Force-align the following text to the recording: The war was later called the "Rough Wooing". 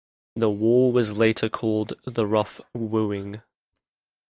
The 0.35 0.49
war 0.49 0.91
was 0.91 1.15
later 1.15 1.47
called 1.47 1.93
the 2.05 2.25
"Rough 2.25 2.59
Wooing". 2.73 3.43